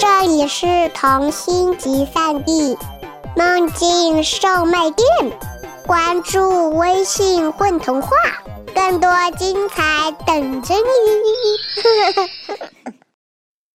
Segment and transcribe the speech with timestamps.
[0.00, 2.74] 这里是童心集散地，
[3.36, 5.06] 梦境售卖店。
[5.86, 8.16] 关注微信“混童话”，
[8.74, 10.80] 更多精彩等着你。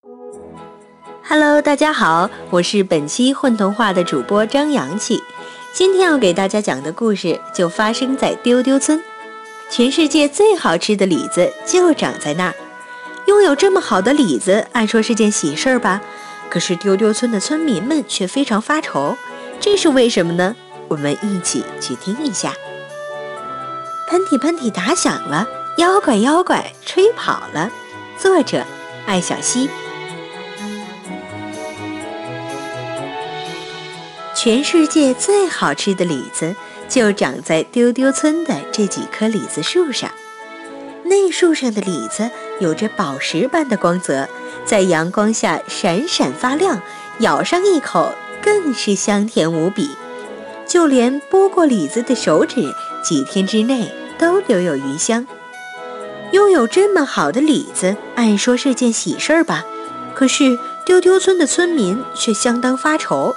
[1.22, 5.22] Hello，大家好，我是本期混童话的主播张阳气。
[5.72, 9.00] 今天要给大家讲的故事就发生在丢丢村。
[9.70, 12.54] 全世界最好吃的李子就长在那儿。
[13.26, 16.00] 拥有这么好的李子，按说是件喜事儿吧？
[16.48, 19.16] 可是丢丢村的村民们却非常发愁，
[19.60, 20.54] 这是为什么呢？
[20.88, 22.52] 我们一起去听一下。
[24.08, 25.46] 喷嚏喷嚏打响了，
[25.78, 27.68] 妖怪妖怪吹跑了。
[28.16, 28.64] 作者：
[29.06, 29.68] 艾小溪。
[34.36, 36.54] 全世界最好吃的李子
[36.88, 40.08] 就长在丢丢村的这几棵李子树上。
[41.08, 44.28] 那树上的李子有着宝石般的光泽，
[44.64, 46.80] 在阳光下闪闪发亮，
[47.20, 49.88] 咬上一口更是香甜无比。
[50.66, 55.26] 就连剥过李子的手指，几天之内都留有余香。
[56.32, 59.64] 拥有这么好的李子，按说是件喜事儿吧？
[60.14, 63.34] 可是丢丢村的村民却相当发愁。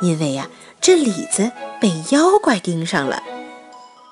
[0.00, 0.46] 因为呀、
[0.80, 3.22] 这李子被妖怪盯上了。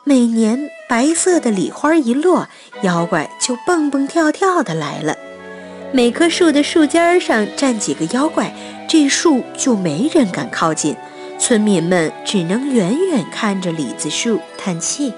[0.02, 2.48] 每年白色的李花一落，
[2.82, 5.14] 妖怪就蹦蹦跳跳的来了。
[5.92, 8.54] 每棵树的树尖上站几个妖怪，
[8.88, 10.96] 这树就没人敢靠近。
[11.38, 15.12] 村民们只能远远看着李子树叹气。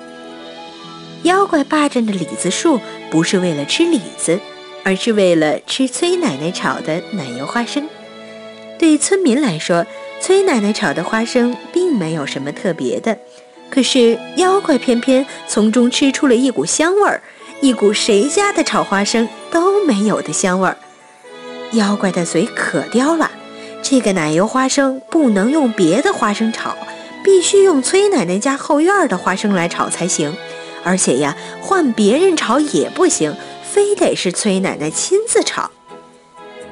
[1.22, 4.40] 妖怪霸占着李子树，不是为了吃李子，
[4.82, 7.88] 而是为了吃崔奶奶炒的奶油花生。
[8.78, 9.86] 对村民来说，
[10.20, 13.16] 崔奶奶炒的花生并没有什么特别的，
[13.72, 17.22] 可是妖怪偏偏从中吃出了一股香味儿，
[17.62, 20.76] 一股谁家的炒花生都没有的香味儿。
[21.72, 23.30] 妖怪的嘴可刁了，
[23.82, 26.76] 这个奶油花生不能用别的花生炒，
[27.24, 30.36] 必须用崔奶奶家后院的花生来炒才行。
[30.84, 35.70] 而且呀，换别人炒也不行，非得是崔奶奶亲自炒。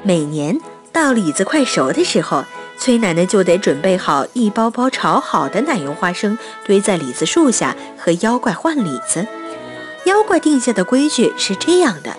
[0.03, 0.59] 每年
[0.91, 2.45] 到李子快熟的时候，
[2.81, 9.23] 崔奶奶就得准备好一包包炒好的奶油花生，堆在李子树下和妖怪换李子。
[10.05, 12.15] 妖怪定下的规矩是这样的：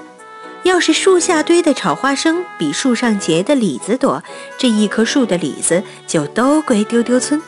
[0.63, 4.23] 要是树下堆的炒花生比树上结的李子多，
[4.57, 7.41] 这一棵树的李子就都归丢丢村；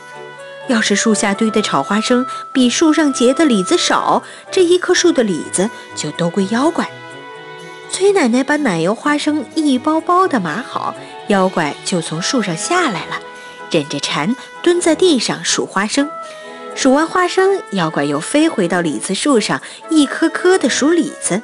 [0.67, 6.91] 要是树下堆的炒花生比树上结的李子少，这一棵树的李子就都归妖怪。
[7.93, 10.93] 崔奶奶把奶油花生一包包的码好，
[11.34, 13.21] 妖怪就从树上下来了，
[13.69, 16.09] 忍着馋蹲在地上数花生。
[16.77, 21.43] 数完花生，妖怪又飞回到李子树上，一颗颗的数李子。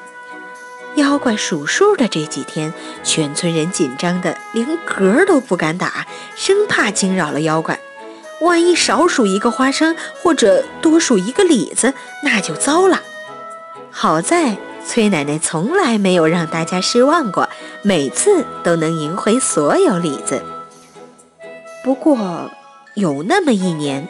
[0.94, 7.80] 妖怪数数的这几天，全村人紧张的连嗝都不敢打，生怕惊扰了妖怪。
[8.42, 13.02] 万一少数一个花生，或者多数一个李子，那就糟了。
[13.90, 17.48] 好在崔奶奶从来没有让大家失望过，
[17.82, 20.42] 每次都能赢回所有李子。
[21.84, 22.50] 不过
[22.94, 24.08] 有那么一年，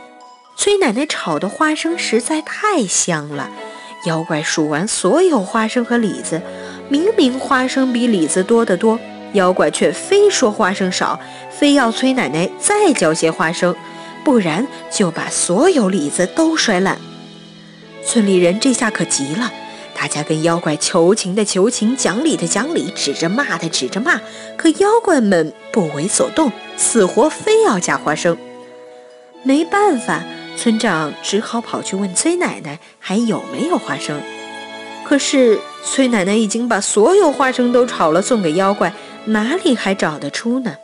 [0.56, 3.50] 崔奶奶炒的花生实在太香了，
[4.06, 6.40] 妖怪数完所有花生和李子，
[6.88, 8.98] 明明花生比李子多得多，
[9.34, 11.20] 妖怪却非说花生少，
[11.50, 13.76] 非要崔奶奶再交些花生，
[14.24, 16.98] 不然就把所有李子都摔烂。
[18.02, 19.52] 村里人这下可急了。
[20.00, 24.18] 大家跟妖怪求情的求情，讲理的讲理，指着骂的指着骂，
[24.56, 28.34] 可妖怪们不为所动，死活非要加花生。
[29.42, 30.24] 没办法，
[30.56, 34.18] 村长只好跑去问崔奶奶还有没有花生。
[35.04, 38.90] 可是崔奶奶已经把所有花生都炒了送给妖怪，
[39.26, 40.74] 哪里还找得出呢？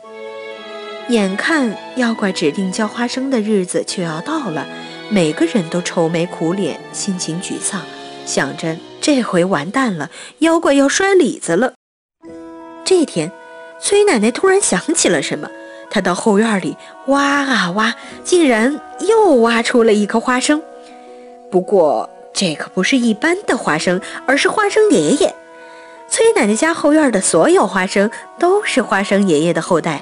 [1.09, 4.67] 眼看妖怪指定交花生的日子就要到了，
[5.09, 7.81] 每个人都愁眉苦脸，心情沮丧。
[8.27, 11.71] 想着这回完蛋了，妖怪要摔李子了。
[12.83, 13.31] 这天，
[13.79, 15.49] 崔奶奶突然想起了什么，
[15.89, 17.95] 她到后院里挖啊挖，
[18.25, 20.61] 竟然又挖出了一颗花生。
[21.49, 25.33] 不过这可不是一般的花生，而是花生爷爷。
[26.09, 30.01] 崔奶奶家后院的所有花生都是花生爷爷的后代。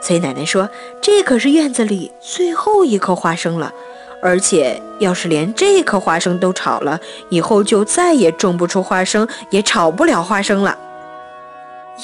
[0.00, 0.70] 崔奶奶说
[1.02, 3.74] ：“这可是院子里最后一颗花生了。”
[4.22, 10.78] 而且，要是连这颗花生都炒了，以后就再也种不出花生，也炒不了花生了。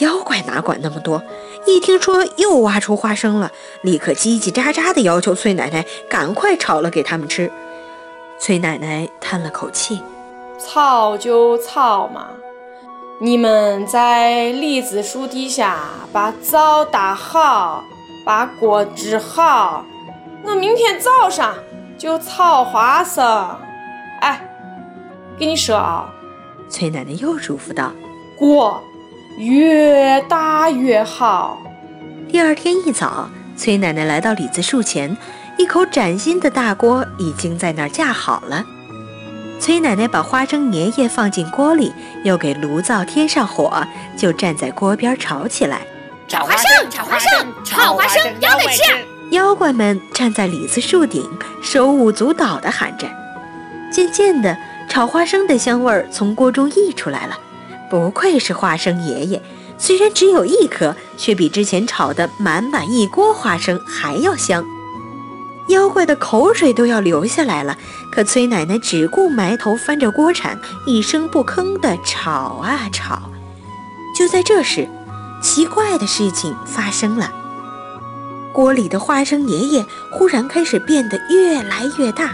[0.01, 1.23] 妖怪哪管那么多，
[1.65, 3.51] 一听说又挖出花生了，
[3.83, 7.51] 立刻叽叽喳喳地要求崔奶奶赶快炒了给他们吃。
[8.41, 10.03] 崔奶奶叹了口气
[10.59, 12.29] ：“操就操嘛，
[13.21, 15.79] 你们在栗子树底下
[16.13, 17.85] 把灶打好，
[18.27, 19.85] 把锅支好，
[20.45, 21.55] 我明天早上
[21.99, 23.59] 就炒花生。
[24.21, 24.41] 哎，
[25.39, 26.09] 跟你说啊，
[26.71, 27.93] 崔奶奶又嘱咐道
[28.39, 28.81] ：“锅
[29.37, 31.61] 越大越好。”
[32.31, 35.17] 第二天一早，崔奶奶来到李子树前，
[35.59, 38.65] 一口崭新的大锅已经在那儿架好了。
[39.59, 41.93] 崔奶奶把花生爷爷放进锅里，
[42.23, 43.83] 又给炉灶添上火，
[44.17, 45.81] 就站在锅边炒起来。
[46.29, 48.83] 炒花生，炒花生，炒花生，要得吃！
[49.31, 51.29] 妖怪们站在李子树顶，
[51.61, 53.07] 手舞足蹈地喊着。
[53.93, 54.57] 渐渐的，
[54.89, 57.39] 炒花生的香味儿从锅中溢出来了。
[57.91, 59.43] 不愧是花生爷爷，
[59.77, 64.65] 虽然只有一颗，却比之前炒的满满一锅花生还要香。
[65.69, 67.77] 妖怪的口水都要流下来了，
[68.11, 73.31] 可崔奶奶只顾埋头翻着锅铲，一声不吭地炒啊炒。
[74.17, 74.89] 就在这时，
[75.43, 77.31] 奇怪的事情发生了：
[78.53, 82.31] 锅里的花生爷爷忽然开始变得越来越大，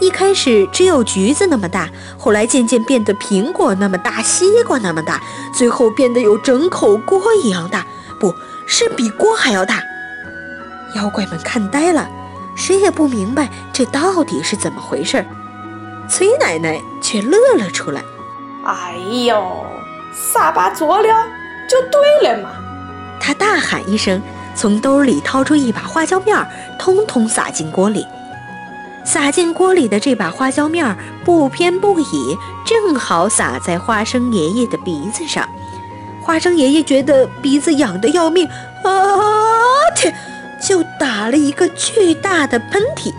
[0.00, 1.88] 一开始只有橘子那么大，
[2.18, 5.20] 后来渐渐变得苹果那么大，西瓜那么大，
[5.54, 7.86] 最后变得有整口锅一样大，
[8.18, 8.34] 不
[8.66, 9.82] 是比锅还要大。
[10.94, 12.08] 妖怪们看呆了。
[12.58, 15.26] 谁也不明白这到底是怎么回事儿，
[16.08, 18.02] 崔奶奶却乐了出来。
[18.64, 19.66] 哎呦，
[20.14, 21.14] 撒把佐料
[21.68, 22.48] 就对了嘛！
[23.20, 24.22] 她大喊一声，
[24.56, 26.48] 从兜里掏出一把花椒面儿，
[26.78, 28.06] 通通撒进锅里。
[29.04, 35.48] 撒进锅里的这把花椒面儿不偏不倚，正好撒在花生爷爷的鼻子上。
[36.22, 38.48] 花生爷爷觉得鼻子痒得要命，
[38.82, 38.90] 啊
[39.94, 40.12] 天！
[40.60, 43.12] 就打了一个巨大的喷嚏，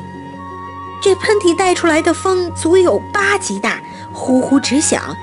[1.01, 3.79] 这喷嚏带出来的风足有八级大，
[4.11, 5.15] 呼呼直响。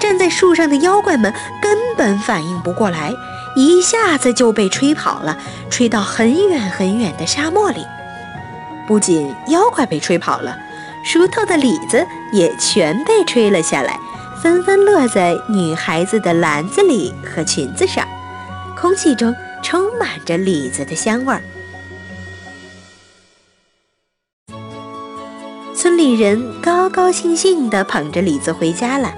[0.00, 3.12] 站在树上的妖怪们根本反应不过来，
[3.56, 5.36] 一下子就被吹跑了，
[5.70, 7.84] 吹到很远很远的沙漠里。
[8.86, 10.56] 不仅妖怪被吹跑了，
[11.02, 13.98] 熟透的李子也全被吹了下来，
[14.42, 18.06] 纷纷落在女孩子的篮子里和裙子上，
[18.78, 21.42] 空气中充满着李子的香味儿。
[25.74, 29.14] 村里人高高兴兴地捧着李子回家了。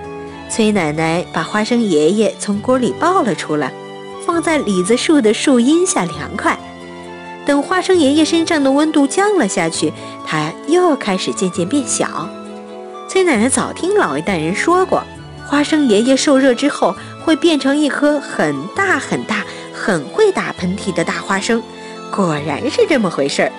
[0.49, 3.73] 崔奶奶把花生爷爷从锅里抱了出来，
[4.29, 6.59] 放在李子树的树荫下凉快。
[7.47, 9.91] 等花生爷爷身上的温度降了下去，
[10.27, 12.29] 他又开始渐渐变小。
[13.09, 15.03] 崔奶奶早听老一代人说过，
[15.47, 16.95] 花生爷爷受热之后
[17.25, 21.63] 会变成一颗很大很大、很会打喷嚏的大花生。
[22.15, 23.53] 果然是这么回事儿。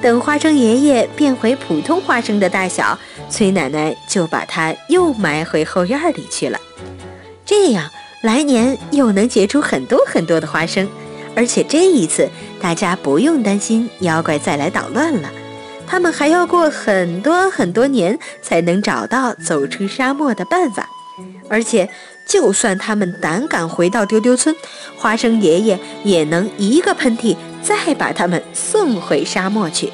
[0.00, 2.96] 等花生爷爷变回普通花生的大小，
[3.28, 6.60] 崔奶奶就把它又埋回后院里去了。
[7.44, 7.90] 这样，
[8.26, 10.88] 来年又能结出很多很多的花生，
[11.36, 12.28] 而且这一次
[12.60, 15.30] 大家不用担心妖怪再来捣乱了。
[15.86, 20.88] 他们还要过很多很多年才能找到走出沙漠的办法。
[21.48, 21.88] 而且，
[22.28, 24.54] 就算他们胆敢回到丢丢村，
[24.98, 27.36] 花生爷爷也能一个喷嚏。
[27.62, 29.92] 再把他们送回沙漠去。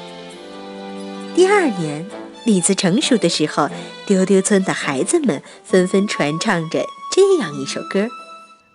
[1.35, 2.05] 第二年，
[2.45, 3.67] 李子成熟的时候，
[4.05, 8.07] 丢丢村的孩子们纷纷传唱着这样一首歌：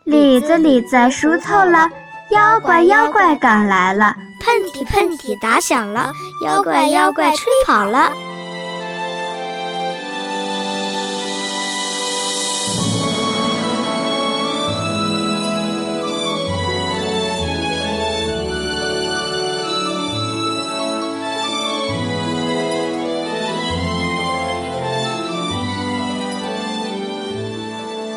[0.09, 1.87] 李子李子熟透了，
[2.31, 6.11] 妖怪妖怪赶来了，喷嚏喷嚏打响了，
[6.43, 8.11] 妖怪妖怪吹跑了。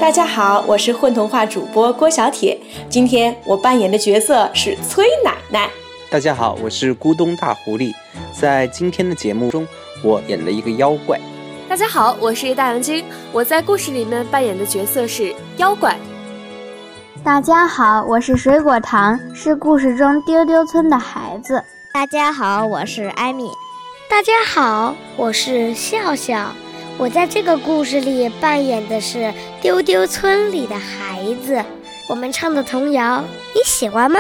[0.02, 2.60] 大家好，我是混童话主播郭小铁。
[2.90, 5.70] 今天我扮演的角色是崔奶奶。
[6.10, 7.94] 大家好，我是咕咚大狐狸。
[8.34, 9.66] 在今天的节目中，
[10.04, 11.20] 我演了一个妖怪。
[11.70, 13.06] 大家好，我是大杨晶。
[13.32, 15.96] 我在故事里面扮演的角色是妖怪。
[17.24, 21.64] 大家好，我是水果糖，是故事中丢丢村的孩子。
[21.94, 23.52] 大家好，我是艾米。
[24.10, 26.48] 大家好，我是笑笑。
[27.02, 31.60] 我在这个故事里扮演的是丢丢村里的孩子，
[32.08, 33.24] 我们唱的童谣，
[33.56, 34.20] 你喜欢吗？